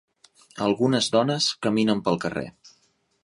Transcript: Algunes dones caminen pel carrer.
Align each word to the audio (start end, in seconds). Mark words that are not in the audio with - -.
Algunes 0.67 1.09
dones 1.17 1.49
caminen 1.67 2.03
pel 2.09 2.19
carrer. 2.27 2.47